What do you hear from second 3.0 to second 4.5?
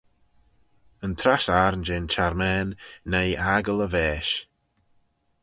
noi aggle y vaaish.